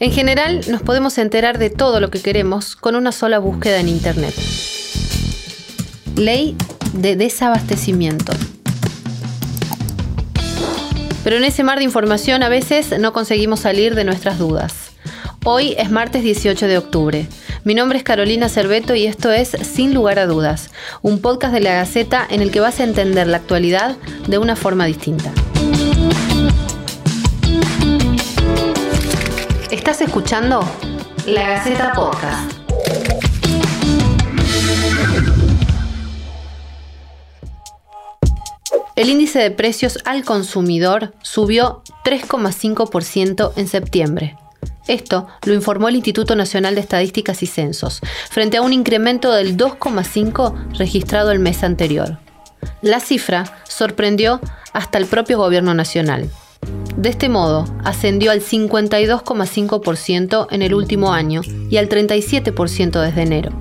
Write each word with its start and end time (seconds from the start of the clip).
En 0.00 0.12
general, 0.12 0.60
nos 0.68 0.80
podemos 0.80 1.18
enterar 1.18 1.58
de 1.58 1.70
todo 1.70 1.98
lo 1.98 2.08
que 2.08 2.22
queremos 2.22 2.76
con 2.76 2.94
una 2.94 3.10
sola 3.10 3.40
búsqueda 3.40 3.80
en 3.80 3.88
Internet. 3.88 4.32
Ley 6.14 6.56
de 6.92 7.16
desabastecimiento. 7.16 8.32
Pero 11.24 11.36
en 11.36 11.42
ese 11.44 11.64
mar 11.64 11.78
de 11.78 11.84
información 11.84 12.44
a 12.44 12.48
veces 12.48 12.96
no 13.00 13.12
conseguimos 13.12 13.60
salir 13.60 13.96
de 13.96 14.04
nuestras 14.04 14.38
dudas. 14.38 14.92
Hoy 15.44 15.74
es 15.76 15.90
martes 15.90 16.22
18 16.22 16.68
de 16.68 16.78
octubre. 16.78 17.26
Mi 17.64 17.74
nombre 17.74 17.98
es 17.98 18.04
Carolina 18.04 18.48
Cerveto 18.48 18.94
y 18.94 19.06
esto 19.06 19.32
es 19.32 19.48
Sin 19.48 19.94
lugar 19.94 20.20
a 20.20 20.26
dudas, 20.26 20.70
un 21.02 21.20
podcast 21.20 21.52
de 21.52 21.60
la 21.60 21.74
Gaceta 21.74 22.24
en 22.30 22.40
el 22.40 22.52
que 22.52 22.60
vas 22.60 22.78
a 22.78 22.84
entender 22.84 23.26
la 23.26 23.38
actualidad 23.38 23.96
de 24.28 24.38
una 24.38 24.54
forma 24.54 24.86
distinta. 24.86 25.32
Estás 29.70 30.00
escuchando 30.00 30.60
La 31.26 31.46
Gaceta 31.46 31.92
Podcast. 31.92 32.52
El 38.96 39.10
índice 39.10 39.40
de 39.40 39.50
precios 39.50 39.98
al 40.06 40.24
consumidor 40.24 41.12
subió 41.20 41.82
3,5% 42.02 43.52
en 43.56 43.68
septiembre. 43.68 44.38
Esto 44.86 45.28
lo 45.44 45.52
informó 45.52 45.88
el 45.88 45.96
Instituto 45.96 46.34
Nacional 46.34 46.74
de 46.74 46.80
Estadísticas 46.80 47.42
y 47.42 47.46
Censos, 47.46 48.00
frente 48.30 48.56
a 48.56 48.62
un 48.62 48.72
incremento 48.72 49.32
del 49.32 49.58
2,5% 49.58 50.78
registrado 50.78 51.30
el 51.30 51.40
mes 51.40 51.62
anterior. 51.62 52.18
La 52.80 53.00
cifra 53.00 53.58
sorprendió 53.68 54.40
hasta 54.72 54.96
el 54.96 55.04
propio 55.04 55.36
gobierno 55.36 55.74
nacional. 55.74 56.30
De 56.98 57.08
este 57.10 57.28
modo, 57.28 57.64
ascendió 57.84 58.32
al 58.32 58.40
52,5% 58.40 60.48
en 60.50 60.62
el 60.62 60.74
último 60.74 61.12
año 61.12 61.42
y 61.70 61.76
al 61.76 61.88
37% 61.88 63.00
desde 63.00 63.22
enero. 63.22 63.52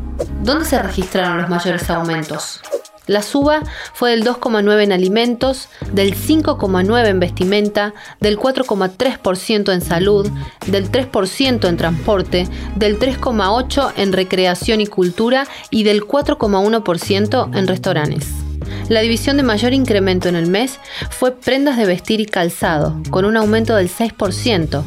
¿Dónde 0.41 0.65
se 0.65 0.81
registraron 0.81 1.37
los 1.37 1.47
mayores 1.47 1.87
aumentos? 1.91 2.61
La 3.05 3.21
suba 3.21 3.61
fue 3.93 4.09
del 4.09 4.25
2,9 4.25 4.81
en 4.81 4.91
alimentos, 4.91 5.69
del 5.93 6.15
5,9 6.15 7.07
en 7.07 7.19
vestimenta, 7.19 7.93
del 8.19 8.39
4,3% 8.39 9.71
en 9.71 9.81
salud, 9.81 10.27
del 10.65 10.91
3% 10.91 11.69
en 11.69 11.77
transporte, 11.77 12.47
del 12.75 12.97
3,8 12.97 13.93
en 13.97 14.13
recreación 14.13 14.81
y 14.81 14.87
cultura 14.87 15.45
y 15.69 15.83
del 15.83 16.01
4,1% 16.01 17.55
en 17.55 17.67
restaurantes. 17.67 18.46
La 18.89 19.01
división 19.01 19.37
de 19.37 19.43
mayor 19.43 19.73
incremento 19.73 20.29
en 20.29 20.35
el 20.35 20.47
mes 20.47 20.79
fue 21.09 21.35
prendas 21.35 21.77
de 21.77 21.85
vestir 21.85 22.21
y 22.21 22.25
calzado, 22.25 23.01
con 23.09 23.25
un 23.25 23.37
aumento 23.37 23.75
del 23.75 23.89
6%, 23.89 24.83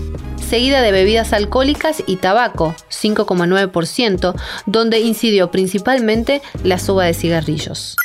seguida 0.48 0.80
de 0.82 0.92
bebidas 0.92 1.32
alcohólicas 1.32 2.02
y 2.06 2.16
tabaco, 2.16 2.74
5,9%, 2.90 4.34
donde 4.66 5.00
incidió 5.00 5.50
principalmente 5.50 6.42
la 6.64 6.78
suba 6.78 7.04
de 7.04 7.14
cigarrillos. 7.14 7.96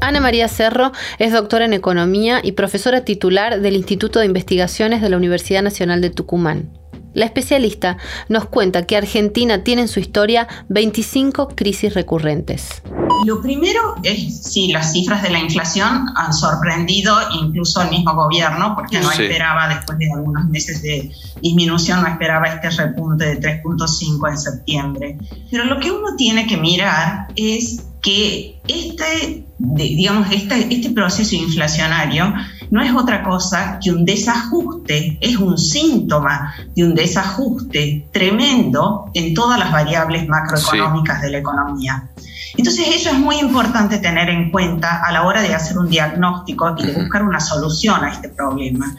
Ana 0.00 0.20
María 0.20 0.46
Cerro 0.46 0.92
es 1.18 1.32
doctora 1.32 1.64
en 1.64 1.72
Economía 1.72 2.40
y 2.42 2.52
profesora 2.52 3.04
titular 3.04 3.60
del 3.60 3.76
Instituto 3.76 4.20
de 4.20 4.26
Investigaciones 4.26 5.02
de 5.02 5.08
la 5.08 5.16
Universidad 5.16 5.62
Nacional 5.62 6.00
de 6.00 6.10
Tucumán. 6.10 6.70
La 7.16 7.24
especialista 7.24 7.96
nos 8.28 8.44
cuenta 8.44 8.84
que 8.84 8.94
Argentina 8.94 9.64
tiene 9.64 9.80
en 9.80 9.88
su 9.88 10.00
historia 10.00 10.46
25 10.68 11.48
crisis 11.56 11.94
recurrentes. 11.94 12.82
Lo 13.24 13.40
primero 13.40 13.94
es 14.02 14.42
si 14.42 14.70
las 14.70 14.92
cifras 14.92 15.22
de 15.22 15.30
la 15.30 15.38
inflación 15.38 16.04
han 16.14 16.34
sorprendido 16.34 17.16
incluso 17.40 17.80
al 17.80 17.88
mismo 17.88 18.14
gobierno, 18.14 18.74
porque 18.74 19.00
no 19.00 19.10
esperaba, 19.10 19.66
después 19.66 19.96
de 19.96 20.12
algunos 20.12 20.44
meses 20.50 20.82
de 20.82 21.10
disminución, 21.40 22.02
no 22.02 22.08
esperaba 22.08 22.48
este 22.48 22.68
repunte 22.68 23.24
de 23.24 23.62
3.5 23.62 24.30
en 24.30 24.38
septiembre. 24.38 25.18
Pero 25.50 25.64
lo 25.64 25.80
que 25.80 25.90
uno 25.90 26.16
tiene 26.18 26.46
que 26.46 26.58
mirar 26.58 27.28
es 27.34 27.82
que 28.02 28.60
este, 28.68 29.46
digamos, 29.58 30.30
este, 30.30 30.66
este 30.70 30.90
proceso 30.90 31.34
inflacionario 31.34 32.34
no 32.70 32.82
es 32.82 32.92
otra 32.94 33.22
cosa 33.22 33.78
que 33.82 33.90
un 33.90 34.04
desajuste, 34.04 35.18
es 35.20 35.36
un 35.36 35.58
síntoma 35.58 36.54
de 36.74 36.84
un 36.84 36.94
desajuste 36.94 38.08
tremendo 38.12 39.10
en 39.14 39.34
todas 39.34 39.58
las 39.58 39.72
variables 39.72 40.28
macroeconómicas 40.28 41.22
de 41.22 41.30
la 41.30 41.38
economía. 41.38 42.10
Entonces 42.56 42.88
eso 42.94 43.10
es 43.10 43.18
muy 43.18 43.36
importante 43.38 43.98
tener 43.98 44.28
en 44.30 44.50
cuenta 44.50 45.02
a 45.04 45.12
la 45.12 45.24
hora 45.24 45.42
de 45.42 45.54
hacer 45.54 45.78
un 45.78 45.88
diagnóstico 45.88 46.74
y 46.78 46.86
de 46.86 46.92
buscar 46.92 47.22
una 47.22 47.40
solución 47.40 48.02
a 48.04 48.10
este 48.10 48.30
problema. 48.30 48.96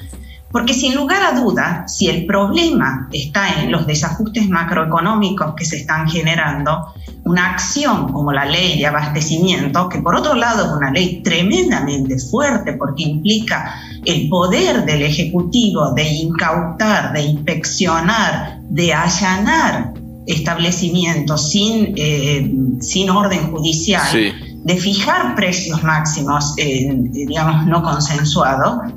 Porque 0.52 0.74
sin 0.74 0.96
lugar 0.96 1.22
a 1.24 1.40
duda, 1.40 1.88
si 1.88 2.08
el 2.08 2.26
problema 2.26 3.10
está 3.12 3.62
en 3.62 3.72
los 3.72 3.86
desajustes 3.86 4.48
macroeconómicos 4.50 5.54
que 5.56 5.66
se 5.66 5.78
están 5.78 6.10
generando, 6.10 6.94
una 7.26 7.52
acción 7.52 8.12
como 8.14 8.32
la 8.32 8.46
ley 8.46 8.80
de 8.80 8.88
abastecimiento, 8.88 9.90
que 9.90 10.00
por 10.00 10.16
otro 10.16 10.34
lado 10.34 10.66
es 10.66 10.72
una 10.72 10.92
ley 10.92 11.22
tremendamente 11.22 12.18
fuerte 12.18 12.74
porque 12.74 13.04
implica 13.04 13.76
el 14.06 14.30
poder 14.30 14.86
del 14.86 15.02
Ejecutivo 15.02 15.92
de 15.92 16.08
incautar, 16.08 17.12
de 17.12 17.24
inspeccionar, 17.24 18.62
de 18.70 18.94
allanar 18.94 19.94
establecimientos 20.26 21.50
sin, 21.50 21.94
eh, 21.98 22.50
sin 22.80 23.10
orden 23.10 23.52
judicial, 23.52 24.34
de 24.64 24.78
fijar 24.78 25.36
precios 25.36 25.84
máximos, 25.84 26.56
digamos, 26.56 27.66
no 27.66 27.84
consensuados, 27.84 28.94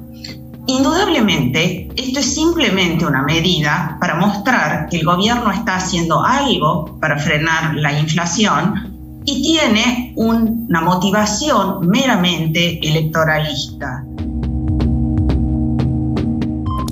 Indudablemente, 0.70 1.88
esto 1.96 2.20
es 2.20 2.32
simplemente 2.32 3.04
una 3.04 3.22
medida 3.22 3.96
para 4.00 4.14
mostrar 4.14 4.88
que 4.88 4.98
el 4.98 5.04
gobierno 5.04 5.50
está 5.50 5.74
haciendo 5.74 6.24
algo 6.24 6.96
para 7.00 7.18
frenar 7.18 7.74
la 7.74 7.98
inflación 7.98 9.22
y 9.24 9.42
tiene 9.42 10.12
una 10.14 10.80
motivación 10.80 11.88
meramente 11.88 12.78
electoralista. 12.88 14.04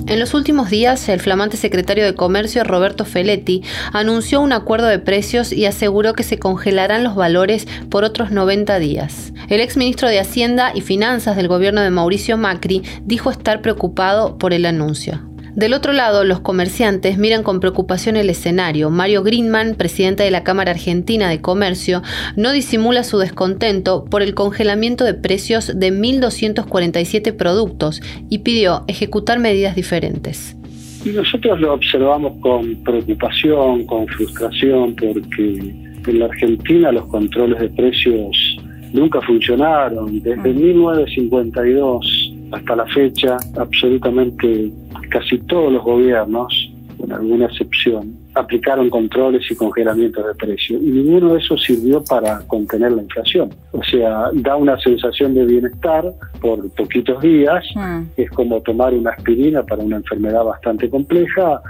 En 0.09 0.19
los 0.19 0.33
últimos 0.33 0.71
días, 0.71 1.07
el 1.07 1.19
flamante 1.19 1.55
secretario 1.55 2.03
de 2.03 2.15
Comercio 2.15 2.63
Roberto 2.63 3.05
Feletti 3.05 3.61
anunció 3.93 4.41
un 4.41 4.53
acuerdo 4.53 4.87
de 4.87 4.97
precios 4.97 5.53
y 5.53 5.67
aseguró 5.67 6.13
que 6.13 6.23
se 6.23 6.39
congelarán 6.39 7.03
los 7.03 7.13
valores 7.13 7.67
por 7.91 8.03
otros 8.03 8.31
90 8.31 8.79
días. 8.79 9.31
El 9.49 9.61
exministro 9.61 10.09
de 10.09 10.19
Hacienda 10.19 10.71
y 10.73 10.81
Finanzas 10.81 11.35
del 11.35 11.47
gobierno 11.47 11.81
de 11.81 11.91
Mauricio 11.91 12.37
Macri 12.37 12.81
dijo 13.03 13.29
estar 13.29 13.61
preocupado 13.61 14.39
por 14.39 14.51
el 14.51 14.65
anuncio. 14.65 15.28
Del 15.55 15.73
otro 15.73 15.93
lado, 15.93 16.23
los 16.23 16.39
comerciantes 16.39 17.17
miran 17.17 17.43
con 17.43 17.59
preocupación 17.59 18.15
el 18.15 18.29
escenario. 18.29 18.89
Mario 18.89 19.23
Greenman, 19.23 19.75
presidente 19.75 20.23
de 20.23 20.31
la 20.31 20.43
Cámara 20.43 20.71
Argentina 20.71 21.29
de 21.29 21.41
Comercio, 21.41 22.01
no 22.35 22.51
disimula 22.51 23.03
su 23.03 23.17
descontento 23.17 24.05
por 24.05 24.21
el 24.21 24.35
congelamiento 24.35 25.03
de 25.05 25.15
precios 25.15 25.79
de 25.79 25.91
1.247 25.91 27.35
productos 27.35 28.01
y 28.29 28.39
pidió 28.39 28.83
ejecutar 28.87 29.39
medidas 29.39 29.75
diferentes. 29.75 30.55
Y 31.05 31.09
nosotros 31.09 31.59
lo 31.59 31.73
observamos 31.73 32.33
con 32.41 32.75
preocupación, 32.83 33.85
con 33.85 34.05
frustración, 34.07 34.95
porque 34.95 35.73
en 36.07 36.19
la 36.19 36.25
Argentina 36.25 36.91
los 36.91 37.05
controles 37.07 37.59
de 37.59 37.69
precios 37.69 38.57
nunca 38.93 39.21
funcionaron. 39.21 40.19
Desde 40.21 40.53
1952 40.53 42.33
hasta 42.51 42.75
la 42.75 42.85
fecha, 42.87 43.37
absolutamente 43.57 44.71
casi 45.09 45.37
todos 45.39 45.71
los 45.71 45.83
gobiernos, 45.83 46.71
con 46.97 47.11
alguna 47.13 47.45
excepción, 47.45 48.17
aplicaron 48.35 48.89
controles 48.89 49.49
y 49.49 49.55
congelamientos 49.55 50.25
de 50.25 50.35
precios 50.35 50.81
y 50.81 50.85
ninguno 50.85 51.33
de 51.33 51.39
esos 51.39 51.63
sirvió 51.63 52.03
para 52.03 52.39
contener 52.47 52.91
la 52.91 53.01
inflación. 53.01 53.49
O 53.71 53.83
sea, 53.83 54.29
da 54.33 54.55
una 54.55 54.77
sensación 54.79 55.33
de 55.33 55.45
bienestar 55.45 56.11
por 56.41 56.69
poquitos 56.71 57.21
días, 57.21 57.65
mm. 57.75 58.01
es 58.17 58.29
como 58.31 58.61
tomar 58.61 58.93
una 58.93 59.11
aspirina 59.11 59.63
para 59.63 59.83
una 59.83 59.97
enfermedad 59.97 60.43
bastante 60.43 60.89
compleja, 60.89 61.61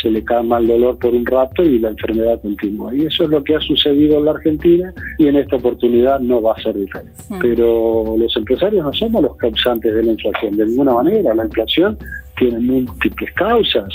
se 0.00 0.10
le 0.10 0.22
calma 0.22 0.58
el 0.58 0.68
dolor 0.68 0.98
por 0.98 1.14
un 1.14 1.24
rato 1.24 1.62
y 1.62 1.78
la 1.78 1.88
enfermedad 1.88 2.40
continúa. 2.40 2.94
Y 2.94 3.06
eso 3.06 3.24
es 3.24 3.30
lo 3.30 3.42
que 3.42 3.56
ha 3.56 3.60
sucedido 3.60 4.18
en 4.18 4.24
la 4.26 4.32
Argentina 4.32 4.92
y 5.18 5.28
en 5.28 5.36
esta 5.36 5.56
oportunidad 5.56 6.20
no 6.20 6.42
va 6.42 6.54
a 6.54 6.62
ser 6.62 6.74
diferente. 6.74 7.12
Mm. 7.28 7.38
Pero 7.40 8.14
los 8.18 8.36
empresarios 8.36 8.84
no 8.84 8.92
somos 8.92 9.22
los 9.22 9.36
causantes 9.36 9.94
de 9.94 10.02
la 10.02 10.12
inflación, 10.12 10.56
de 10.56 10.66
ninguna 10.66 10.94
manera. 10.94 11.34
La 11.34 11.44
inflación 11.44 11.98
tiene 12.38 12.58
múltiples 12.58 13.32
causas. 13.34 13.88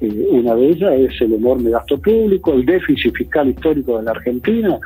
Eh, 0.00 0.26
una 0.30 0.54
de 0.54 0.70
ellas 0.70 0.92
es 0.92 1.20
el 1.20 1.34
enorme 1.34 1.70
gasto 1.70 1.98
público, 1.98 2.52
el 2.52 2.64
déficit 2.64 3.14
fiscal 3.14 3.48
histórico 3.48 3.98
de 3.98 4.04
la 4.04 4.12
Argentina. 4.12 4.78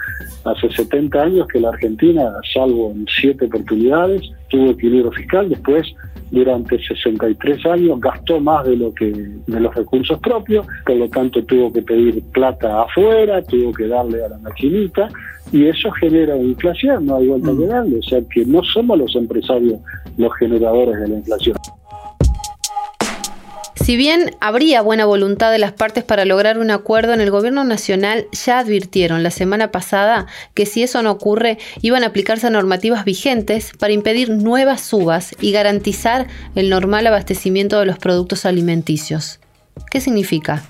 Hace 0.44 0.70
70 0.70 1.22
años 1.22 1.46
que 1.48 1.60
la 1.60 1.70
Argentina, 1.70 2.32
salvo 2.52 2.90
en 2.90 3.06
siete 3.08 3.46
oportunidades, 3.46 4.22
tuvo 4.48 4.70
equilibrio 4.70 5.12
fiscal. 5.12 5.48
Después, 5.48 5.94
durante 6.30 6.82
63 6.82 7.66
años, 7.66 8.00
gastó 8.00 8.40
más 8.40 8.64
de 8.66 8.76
lo 8.76 8.92
que 8.92 9.12
de 9.12 9.60
los 9.60 9.74
recursos 9.74 10.18
propios. 10.20 10.66
Por 10.84 10.96
lo 10.96 11.08
tanto, 11.08 11.44
tuvo 11.44 11.72
que 11.72 11.82
pedir 11.82 12.22
plata 12.32 12.82
afuera, 12.82 13.42
tuvo 13.42 13.72
que 13.72 13.86
darle 13.86 14.24
a 14.24 14.28
la 14.28 14.38
maquinita. 14.38 15.08
Y 15.52 15.66
eso 15.66 15.90
genera 15.92 16.36
inflación, 16.36 17.06
no 17.06 17.16
hay 17.16 17.28
vuelta 17.28 17.52
mm. 17.52 17.68
darle. 17.68 17.98
O 17.98 18.02
sea 18.02 18.20
que 18.28 18.44
no 18.44 18.62
somos 18.64 18.98
los 18.98 19.14
empresarios 19.14 19.78
los 20.16 20.32
generadores 20.36 21.00
de 21.00 21.08
la 21.08 21.14
inflación. 21.16 21.56
Si 23.84 23.98
bien 23.98 24.34
habría 24.40 24.80
buena 24.80 25.04
voluntad 25.04 25.52
de 25.52 25.58
las 25.58 25.72
partes 25.72 26.04
para 26.04 26.24
lograr 26.24 26.58
un 26.58 26.70
acuerdo, 26.70 27.12
en 27.12 27.20
el 27.20 27.30
gobierno 27.30 27.64
nacional 27.64 28.28
ya 28.32 28.60
advirtieron 28.60 29.22
la 29.22 29.30
semana 29.30 29.72
pasada 29.72 30.26
que 30.54 30.64
si 30.64 30.82
eso 30.82 31.02
no 31.02 31.10
ocurre, 31.10 31.58
iban 31.82 32.02
a 32.02 32.06
aplicarse 32.06 32.48
normativas 32.48 33.04
vigentes 33.04 33.72
para 33.78 33.92
impedir 33.92 34.30
nuevas 34.30 34.80
subas 34.80 35.36
y 35.38 35.52
garantizar 35.52 36.28
el 36.54 36.70
normal 36.70 37.06
abastecimiento 37.06 37.78
de 37.78 37.84
los 37.84 37.98
productos 37.98 38.46
alimenticios. 38.46 39.38
¿Qué 39.90 40.00
significa? 40.00 40.62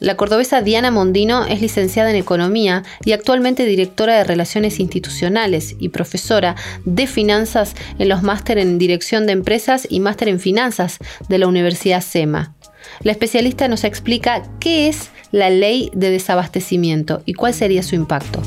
La 0.00 0.16
cordobesa 0.16 0.62
Diana 0.62 0.92
Mondino 0.92 1.44
es 1.44 1.60
licenciada 1.60 2.10
en 2.10 2.16
Economía 2.16 2.84
y 3.04 3.10
actualmente 3.10 3.64
directora 3.64 4.16
de 4.16 4.22
Relaciones 4.22 4.78
Institucionales 4.78 5.74
y 5.80 5.88
profesora 5.88 6.54
de 6.84 7.08
Finanzas 7.08 7.74
en 7.98 8.08
los 8.08 8.22
máster 8.22 8.58
en 8.58 8.78
Dirección 8.78 9.26
de 9.26 9.32
Empresas 9.32 9.88
y 9.90 9.98
máster 9.98 10.28
en 10.28 10.38
Finanzas 10.38 10.98
de 11.28 11.38
la 11.38 11.48
Universidad 11.48 12.00
SEMA. 12.00 12.54
La 13.02 13.10
especialista 13.10 13.66
nos 13.66 13.82
explica 13.82 14.44
qué 14.60 14.88
es 14.88 15.10
la 15.32 15.50
ley 15.50 15.90
de 15.94 16.10
desabastecimiento 16.10 17.22
y 17.24 17.34
cuál 17.34 17.52
sería 17.52 17.82
su 17.82 17.96
impacto. 17.96 18.40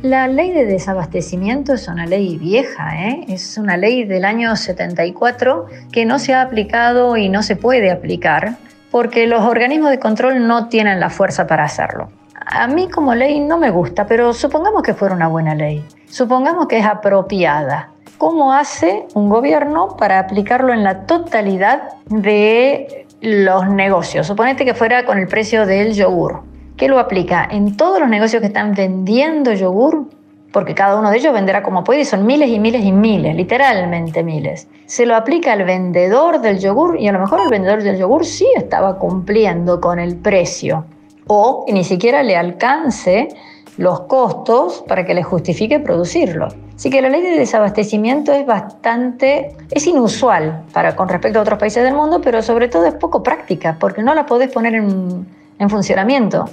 La 0.00 0.28
ley 0.28 0.50
de 0.52 0.64
desabastecimiento 0.64 1.74
es 1.74 1.88
una 1.88 2.06
ley 2.06 2.38
vieja, 2.38 3.08
¿eh? 3.08 3.26
es 3.28 3.58
una 3.58 3.76
ley 3.76 4.04
del 4.04 4.24
año 4.24 4.56
74 4.56 5.66
que 5.92 6.06
no 6.06 6.18
se 6.18 6.32
ha 6.32 6.40
aplicado 6.40 7.18
y 7.18 7.28
no 7.28 7.42
se 7.42 7.56
puede 7.56 7.90
aplicar 7.90 8.56
porque 8.94 9.26
los 9.26 9.42
organismos 9.42 9.90
de 9.90 9.98
control 9.98 10.46
no 10.46 10.68
tienen 10.68 11.00
la 11.00 11.10
fuerza 11.10 11.48
para 11.48 11.64
hacerlo. 11.64 12.10
A 12.46 12.68
mí 12.68 12.88
como 12.88 13.12
ley 13.16 13.40
no 13.40 13.58
me 13.58 13.70
gusta, 13.70 14.06
pero 14.06 14.32
supongamos 14.32 14.84
que 14.84 14.94
fuera 14.94 15.16
una 15.16 15.26
buena 15.26 15.52
ley. 15.56 15.84
Supongamos 16.06 16.68
que 16.68 16.78
es 16.78 16.86
apropiada. 16.86 17.88
¿Cómo 18.18 18.52
hace 18.52 19.08
un 19.14 19.30
gobierno 19.30 19.96
para 19.96 20.20
aplicarlo 20.20 20.72
en 20.72 20.84
la 20.84 21.06
totalidad 21.06 21.88
de 22.06 23.08
los 23.20 23.68
negocios? 23.68 24.28
Suponete 24.28 24.64
que 24.64 24.74
fuera 24.74 25.04
con 25.04 25.18
el 25.18 25.26
precio 25.26 25.66
del 25.66 25.94
yogur. 25.94 26.44
¿Qué 26.76 26.86
lo 26.86 27.00
aplica? 27.00 27.48
En 27.50 27.76
todos 27.76 27.98
los 27.98 28.08
negocios 28.08 28.42
que 28.42 28.46
están 28.46 28.74
vendiendo 28.74 29.52
yogur, 29.54 30.08
porque 30.54 30.72
cada 30.72 30.96
uno 30.96 31.10
de 31.10 31.18
ellos 31.18 31.32
venderá 31.32 31.64
como 31.64 31.82
puede 31.82 32.02
y 32.02 32.04
son 32.04 32.24
miles 32.24 32.48
y 32.48 32.60
miles 32.60 32.84
y 32.84 32.92
miles, 32.92 33.34
literalmente 33.34 34.22
miles. 34.22 34.68
Se 34.86 35.04
lo 35.04 35.16
aplica 35.16 35.52
al 35.52 35.64
vendedor 35.64 36.40
del 36.40 36.60
yogur 36.60 36.96
y 36.98 37.08
a 37.08 37.12
lo 37.12 37.18
mejor 37.18 37.40
el 37.40 37.48
vendedor 37.48 37.82
del 37.82 37.98
yogur 37.98 38.24
sí 38.24 38.46
estaba 38.56 38.96
cumpliendo 39.00 39.80
con 39.80 39.98
el 39.98 40.14
precio 40.14 40.84
o 41.26 41.66
ni 41.68 41.82
siquiera 41.82 42.22
le 42.22 42.36
alcance 42.36 43.30
los 43.78 44.02
costos 44.02 44.84
para 44.86 45.04
que 45.04 45.14
le 45.14 45.24
justifique 45.24 45.80
producirlo. 45.80 46.46
Así 46.76 46.88
que 46.88 47.02
la 47.02 47.08
ley 47.08 47.22
de 47.22 47.36
desabastecimiento 47.36 48.32
es 48.32 48.46
bastante, 48.46 49.56
es 49.72 49.84
inusual 49.88 50.62
para, 50.72 50.94
con 50.94 51.08
respecto 51.08 51.40
a 51.40 51.42
otros 51.42 51.58
países 51.58 51.82
del 51.82 51.94
mundo, 51.94 52.20
pero 52.22 52.42
sobre 52.42 52.68
todo 52.68 52.86
es 52.86 52.94
poco 52.94 53.24
práctica 53.24 53.76
porque 53.80 54.04
no 54.04 54.14
la 54.14 54.24
podés 54.24 54.52
poner 54.52 54.76
en, 54.76 55.26
en 55.58 55.68
funcionamiento. 55.68 56.44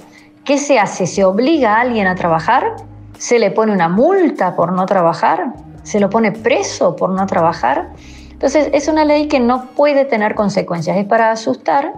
¿Qué 0.44 0.58
se 0.58 0.80
hace? 0.80 1.06
¿Se 1.06 1.22
obliga 1.24 1.76
a 1.76 1.82
alguien 1.82 2.08
a 2.08 2.16
trabajar? 2.16 2.74
Se 3.22 3.38
le 3.38 3.52
pone 3.52 3.70
una 3.70 3.88
multa 3.88 4.56
por 4.56 4.72
no 4.72 4.84
trabajar, 4.84 5.52
se 5.84 6.00
lo 6.00 6.10
pone 6.10 6.32
preso 6.32 6.96
por 6.96 7.10
no 7.10 7.24
trabajar. 7.28 7.90
Entonces 8.32 8.68
es 8.72 8.88
una 8.88 9.04
ley 9.04 9.28
que 9.28 9.38
no 9.38 9.66
puede 9.76 10.04
tener 10.04 10.34
consecuencias, 10.34 10.96
es 10.96 11.04
para 11.04 11.30
asustar 11.30 11.92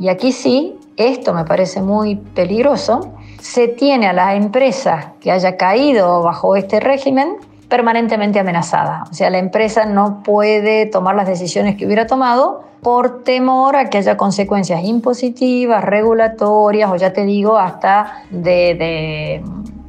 y 0.00 0.08
aquí 0.08 0.32
sí, 0.32 0.76
esto 0.96 1.32
me 1.34 1.44
parece 1.44 1.82
muy 1.82 2.16
peligroso, 2.16 3.14
se 3.40 3.68
tiene 3.68 4.08
a 4.08 4.12
la 4.12 4.34
empresa 4.34 5.12
que 5.20 5.30
haya 5.30 5.56
caído 5.56 6.24
bajo 6.24 6.56
este 6.56 6.80
régimen 6.80 7.36
permanentemente 7.68 8.40
amenazada. 8.40 9.04
O 9.08 9.14
sea, 9.14 9.30
la 9.30 9.38
empresa 9.38 9.86
no 9.86 10.24
puede 10.24 10.86
tomar 10.86 11.14
las 11.14 11.28
decisiones 11.28 11.76
que 11.76 11.86
hubiera 11.86 12.08
tomado 12.08 12.64
por 12.82 13.22
temor 13.22 13.76
a 13.76 13.88
que 13.88 13.98
haya 13.98 14.16
consecuencias 14.16 14.82
impositivas, 14.82 15.84
regulatorias 15.84 16.90
o 16.90 16.96
ya 16.96 17.12
te 17.12 17.24
digo, 17.24 17.56
hasta 17.56 18.24
de, 18.30 18.74
de 18.74 19.44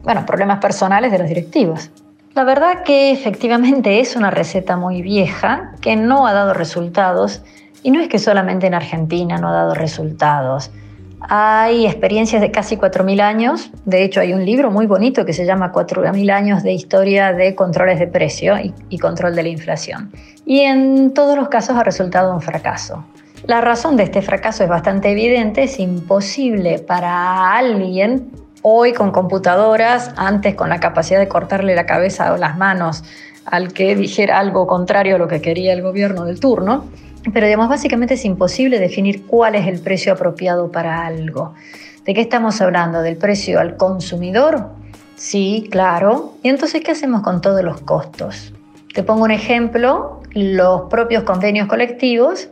bueno, 0.07 0.25
problemas 0.25 0.59
personales 0.59 1.12
de 1.12 1.19
los 1.19 1.27
directivos. 1.27 1.92
La 2.33 2.45
verdad 2.45 2.83
que 2.86 3.12
efectivamente 3.12 4.00
es 4.00 4.15
una 4.15 4.31
receta 4.31 4.77
muy 4.77 5.01
vieja 5.01 5.74
que 5.81 5.98
no 5.98 6.25
ha 6.27 6.31
dado 6.31 6.54
resultados 6.54 7.42
y 7.83 7.92
no 7.92 8.00
es 8.00 8.07
que 8.07 8.18
solamente 8.18 8.68
en 8.68 8.74
Argentina 8.74 9.38
no 9.38 9.50
ha 9.50 9.51
dado 9.51 9.74
resultados. 9.74 10.71
Hay 11.19 11.86
experiencias 11.86 12.42
de 12.42 12.51
casi 12.51 12.77
4.000 12.77 13.19
años, 13.19 13.69
de 13.83 14.06
hecho 14.06 14.21
hay 14.21 14.31
un 14.31 14.45
libro 14.45 14.71
muy 14.71 14.86
bonito 14.86 15.25
que 15.25 15.33
se 15.33 15.45
llama 15.45 15.74
4.000 15.74 16.31
años 16.31 16.63
de 16.63 16.71
historia 16.71 17.33
de 17.33 17.53
controles 17.53 18.00
de 18.00 18.07
precio 18.07 18.57
y, 18.57 18.74
y 18.88 19.00
control 19.00 19.36
de 19.36 19.44
la 19.44 19.50
inflación. 19.50 20.13
Y 20.45 20.62
en 20.62 21.13
todos 21.13 21.36
los 21.36 21.50
casos 21.50 21.75
ha 21.75 21.83
resultado 21.83 22.33
un 22.33 22.39
fracaso. 22.39 23.03
La 23.45 23.60
razón 23.60 23.98
de 23.98 24.03
este 24.03 24.21
fracaso 24.21 24.63
es 24.63 24.69
bastante 24.69 25.12
evidente, 25.12 25.63
es 25.63 25.81
imposible 25.81 26.80
para 26.80 27.57
alguien 27.57 28.46
Hoy 28.62 28.94
con 28.94 29.12
computadoras, 29.12 30.12
antes 30.18 30.56
con 30.56 30.69
la 30.69 30.80
capacidad 30.80 31.19
de 31.19 31.27
cortarle 31.27 31.75
la 31.75 31.86
cabeza 31.86 32.33
o 32.33 32.38
las 32.38 32.57
manos 32.57 33.04
al 33.45 33.71
que 33.71 33.95
dijera 33.95 34.39
algo 34.39 34.68
contrario 34.68 35.15
a 35.15 35.18
lo 35.19 35.27
que 35.27 35.42
quería 35.42 35.74
el 35.74 35.81
gobierno 35.81 36.25
del 36.25 36.39
turno. 36.39 36.86
Pero 37.33 37.45
digamos, 37.45 37.69
básicamente 37.69 38.15
es 38.15 38.25
imposible 38.25 38.80
definir 38.80 39.25
cuál 39.25 39.56
es 39.56 39.68
el 39.68 39.80
precio 39.80 40.13
apropiado 40.13 40.71
para 40.71 41.06
algo. 41.06 41.54
¿De 42.06 42.13
qué 42.13 42.21
estamos 42.21 42.62
hablando? 42.62 43.01
¿Del 43.01 43.18
precio 43.18 43.59
al 43.59 43.77
consumidor? 43.77 44.69
Sí, 45.15 45.68
claro. 45.71 46.33
¿Y 46.44 46.50
entonces 46.50 46.81
qué 46.83 46.92
hacemos 46.92 47.21
con 47.21 47.42
todos 47.42 47.63
los 47.63 47.81
costos? 47.81 48.53
Te 48.94 49.03
pongo 49.03 49.24
un 49.24 49.31
ejemplo, 49.31 50.21
los 50.33 50.89
propios 50.89 51.24
convenios 51.24 51.68
colectivos 51.68 52.50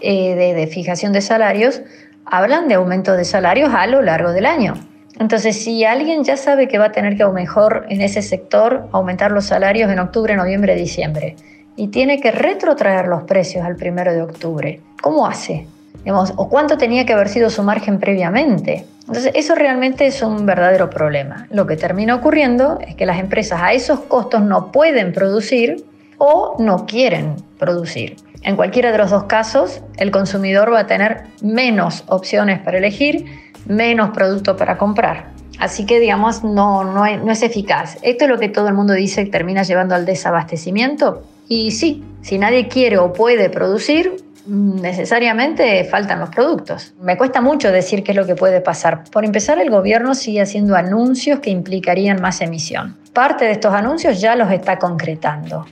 eh, 0.00 0.34
de, 0.34 0.54
de 0.54 0.66
fijación 0.66 1.12
de 1.12 1.20
salarios 1.20 1.82
hablan 2.24 2.68
de 2.68 2.74
aumento 2.74 3.14
de 3.14 3.24
salarios 3.24 3.72
a 3.74 3.86
lo 3.86 4.02
largo 4.02 4.32
del 4.32 4.46
año. 4.46 4.74
Entonces, 5.18 5.62
si 5.62 5.84
alguien 5.84 6.22
ya 6.24 6.36
sabe 6.36 6.68
que 6.68 6.78
va 6.78 6.86
a 6.86 6.92
tener 6.92 7.16
que 7.16 7.24
a 7.24 7.26
lo 7.26 7.32
mejor 7.32 7.86
en 7.88 8.00
ese 8.00 8.22
sector 8.22 8.88
aumentar 8.92 9.32
los 9.32 9.46
salarios 9.46 9.90
en 9.90 9.98
octubre, 9.98 10.36
noviembre, 10.36 10.76
diciembre, 10.76 11.34
y 11.76 11.88
tiene 11.88 12.20
que 12.20 12.30
retrotraer 12.30 13.06
los 13.06 13.24
precios 13.24 13.64
al 13.64 13.76
primero 13.76 14.12
de 14.12 14.22
octubre, 14.22 14.80
¿cómo 15.00 15.26
hace? 15.26 15.66
¿O 16.06 16.48
cuánto 16.48 16.78
tenía 16.78 17.04
que 17.04 17.12
haber 17.12 17.28
sido 17.28 17.50
su 17.50 17.62
margen 17.62 17.98
previamente? 17.98 18.84
Entonces, 19.06 19.32
eso 19.34 19.54
realmente 19.54 20.06
es 20.06 20.22
un 20.22 20.46
verdadero 20.46 20.90
problema. 20.90 21.46
Lo 21.50 21.66
que 21.66 21.76
termina 21.76 22.14
ocurriendo 22.14 22.78
es 22.86 22.94
que 22.94 23.06
las 23.06 23.18
empresas 23.18 23.60
a 23.62 23.72
esos 23.72 24.00
costos 24.00 24.42
no 24.42 24.70
pueden 24.70 25.12
producir 25.12 25.84
o 26.18 26.56
no 26.58 26.86
quieren 26.86 27.36
producir. 27.58 28.16
En 28.42 28.56
cualquiera 28.56 28.92
de 28.92 28.98
los 28.98 29.10
dos 29.10 29.24
casos, 29.24 29.82
el 29.96 30.10
consumidor 30.10 30.72
va 30.72 30.80
a 30.80 30.86
tener 30.86 31.24
menos 31.42 32.04
opciones 32.06 32.60
para 32.60 32.78
elegir 32.78 33.24
menos 33.66 34.10
producto 34.10 34.56
para 34.56 34.78
comprar. 34.78 35.30
Así 35.58 35.86
que, 35.86 35.98
digamos, 35.98 36.44
no, 36.44 36.84
no, 36.84 37.04
es 37.04 37.42
eficaz. 37.42 37.98
Esto 38.02 38.24
es 38.24 38.30
lo 38.30 38.38
que 38.38 38.48
todo 38.48 38.68
el 38.68 38.74
mundo 38.74 38.94
dice 38.94 39.24
que 39.24 39.30
termina 39.30 39.62
llevando 39.64 39.94
al 39.94 40.06
desabastecimiento. 40.06 41.24
Y 41.48 41.72
sí, 41.72 42.04
si 42.22 42.38
nadie 42.38 42.68
quiere 42.68 42.98
o 42.98 43.12
puede 43.12 43.50
producir, 43.50 44.24
necesariamente 44.46 45.84
faltan 45.84 46.20
los 46.20 46.30
productos. 46.30 46.94
Me 47.00 47.16
cuesta 47.18 47.40
mucho 47.40 47.72
decir 47.72 48.04
qué 48.04 48.12
es 48.12 48.16
lo 48.16 48.24
que 48.24 48.36
puede 48.36 48.60
pasar. 48.60 49.04
Por 49.10 49.24
empezar, 49.24 49.58
el 49.58 49.70
gobierno 49.70 50.14
sigue 50.14 50.40
haciendo 50.40 50.76
anuncios 50.76 51.40
que 51.40 51.50
implicarían 51.50 52.20
más 52.22 52.40
emisión. 52.40 52.96
Parte 53.12 53.44
de 53.46 53.52
estos 53.52 53.74
anuncios 53.74 54.20
ya 54.20 54.36
los 54.36 54.52
está 54.52 54.78
concretando. 54.78 55.66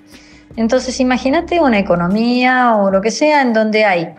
Entonces, 0.57 0.99
imagínate 1.01 1.61
una 1.61 1.79
economía 1.79 2.77
o 2.77 2.91
lo 2.91 3.01
que 3.01 3.11
sea 3.11 3.43
en 3.43 3.53
donde 3.53 3.85
hay 3.85 4.15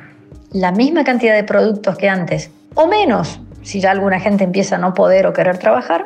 la 0.51 0.71
misma 0.71 1.03
cantidad 1.03 1.35
de 1.35 1.43
productos 1.43 1.97
que 1.97 2.09
antes 2.09 2.51
o 2.75 2.87
menos, 2.87 3.41
si 3.63 3.81
ya 3.81 3.91
alguna 3.91 4.19
gente 4.19 4.43
empieza 4.43 4.75
a 4.75 4.77
no 4.77 4.93
poder 4.93 5.25
o 5.25 5.33
querer 5.33 5.57
trabajar, 5.57 6.05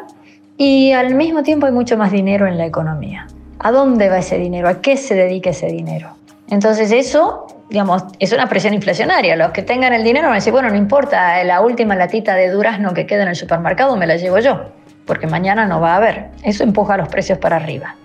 y 0.57 0.93
al 0.93 1.15
mismo 1.15 1.43
tiempo 1.43 1.65
hay 1.65 1.73
mucho 1.73 1.97
más 1.97 2.11
dinero 2.11 2.47
en 2.47 2.57
la 2.57 2.65
economía. 2.65 3.27
¿A 3.59 3.71
dónde 3.71 4.09
va 4.09 4.19
ese 4.19 4.37
dinero? 4.37 4.69
¿A 4.69 4.81
qué 4.81 4.95
se 4.95 5.15
dedica 5.15 5.49
ese 5.49 5.67
dinero? 5.67 6.15
Entonces 6.49 6.91
eso, 6.91 7.47
digamos, 7.69 8.03
es 8.19 8.31
una 8.31 8.47
presión 8.47 8.73
inflacionaria. 8.73 9.35
Los 9.35 9.51
que 9.51 9.63
tengan 9.63 9.93
el 9.93 10.03
dinero 10.03 10.27
van 10.27 10.33
a 10.33 10.35
decir, 10.35 10.53
bueno, 10.53 10.69
no 10.69 10.75
importa, 10.75 11.43
la 11.43 11.61
última 11.61 11.95
latita 11.95 12.35
de 12.35 12.49
durazno 12.49 12.93
que 12.93 13.05
queda 13.05 13.23
en 13.23 13.29
el 13.29 13.35
supermercado 13.35 13.95
me 13.97 14.07
la 14.07 14.15
llevo 14.15 14.39
yo, 14.39 14.65
porque 15.05 15.27
mañana 15.27 15.65
no 15.65 15.81
va 15.81 15.93
a 15.93 15.97
haber. 15.97 16.29
Eso 16.43 16.63
empuja 16.63 16.97
los 16.97 17.07
precios 17.07 17.37
para 17.37 17.57
arriba. 17.57 17.95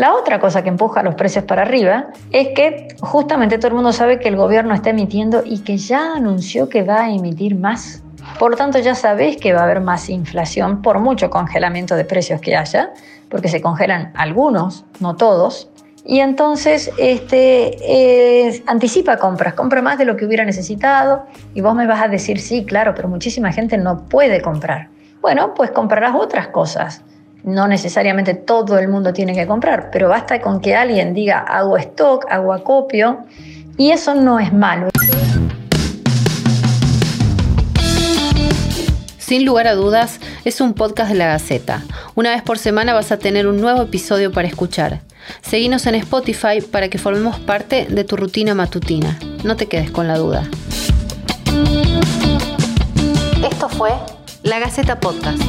La 0.00 0.14
otra 0.14 0.40
cosa 0.40 0.62
que 0.62 0.70
empuja 0.70 1.02
los 1.02 1.14
precios 1.14 1.44
para 1.44 1.60
arriba 1.60 2.06
es 2.32 2.48
que 2.54 2.88
justamente 3.00 3.58
todo 3.58 3.68
el 3.68 3.74
mundo 3.74 3.92
sabe 3.92 4.18
que 4.18 4.28
el 4.28 4.36
gobierno 4.36 4.72
está 4.72 4.88
emitiendo 4.88 5.42
y 5.44 5.58
que 5.58 5.76
ya 5.76 6.14
anunció 6.14 6.70
que 6.70 6.82
va 6.82 7.02
a 7.02 7.10
emitir 7.10 7.54
más 7.54 8.02
por 8.38 8.56
tanto, 8.56 8.78
ya 8.78 8.94
sabéis 8.94 9.36
que 9.36 9.52
va 9.52 9.60
a 9.60 9.64
haber 9.64 9.82
más 9.82 10.08
inflación 10.08 10.80
por 10.80 11.00
mucho 11.00 11.28
congelamiento 11.28 11.96
de 11.96 12.06
precios 12.06 12.40
que 12.40 12.56
haya, 12.56 12.94
porque 13.28 13.48
se 13.48 13.60
congelan 13.60 14.12
algunos, 14.14 14.86
no 15.00 15.16
todos. 15.16 15.68
Y 16.06 16.20
entonces 16.20 16.90
este, 16.96 18.62
anticipa 18.66 19.18
compras, 19.18 19.52
compra 19.52 19.82
más 19.82 19.98
de 19.98 20.06
lo 20.06 20.16
que 20.16 20.24
hubiera 20.24 20.46
necesitado 20.46 21.26
y 21.52 21.60
vos 21.60 21.74
me 21.74 21.86
vas 21.86 22.00
a 22.00 22.08
decir, 22.08 22.40
sí, 22.40 22.64
claro, 22.64 22.94
pero 22.94 23.08
muchísima 23.08 23.52
gente 23.52 23.76
no 23.76 24.08
puede 24.08 24.40
comprar. 24.40 24.88
Bueno, 25.20 25.52
pues 25.52 25.70
comprarás 25.70 26.14
otras 26.14 26.48
cosas 26.48 27.02
no 27.42 27.68
necesariamente 27.68 28.34
todo 28.34 28.78
el 28.78 28.88
mundo 28.88 29.12
tiene 29.12 29.34
que 29.34 29.46
comprar, 29.46 29.90
pero 29.90 30.08
basta 30.08 30.40
con 30.40 30.60
que 30.60 30.74
alguien 30.74 31.14
diga 31.14 31.38
hago 31.38 31.76
stock, 31.76 32.26
hago 32.30 32.52
acopio, 32.52 33.24
y 33.76 33.92
eso 33.92 34.14
no 34.14 34.38
es 34.38 34.52
malo. 34.52 34.88
Sin 39.18 39.44
lugar 39.44 39.68
a 39.68 39.74
dudas, 39.74 40.18
es 40.44 40.60
un 40.60 40.74
podcast 40.74 41.12
de 41.12 41.16
la 41.16 41.26
Gaceta. 41.26 41.84
Una 42.16 42.30
vez 42.30 42.42
por 42.42 42.58
semana 42.58 42.94
vas 42.94 43.12
a 43.12 43.18
tener 43.18 43.46
un 43.46 43.60
nuevo 43.60 43.82
episodio 43.82 44.32
para 44.32 44.48
escuchar. 44.48 45.02
Seguinos 45.40 45.86
en 45.86 45.94
Spotify 45.94 46.60
para 46.60 46.88
que 46.88 46.98
formemos 46.98 47.38
parte 47.38 47.86
de 47.88 48.02
tu 48.02 48.16
rutina 48.16 48.56
matutina. 48.56 49.18
No 49.44 49.56
te 49.56 49.66
quedes 49.66 49.92
con 49.92 50.08
la 50.08 50.18
duda. 50.18 50.48
Esto 53.48 53.68
fue 53.68 53.92
La 54.42 54.58
Gaceta 54.58 54.98
Podcast. 54.98 55.40